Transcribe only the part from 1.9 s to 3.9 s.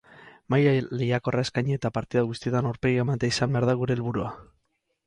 partida guztietan aurpegia ematea izan behar da